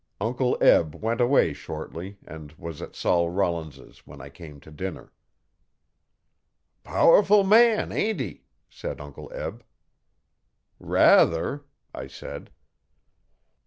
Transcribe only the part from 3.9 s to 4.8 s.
when I came to